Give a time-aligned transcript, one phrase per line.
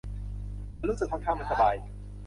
[0.77, 1.75] ฉันรู้สึกค่อนข้างไม่สบาย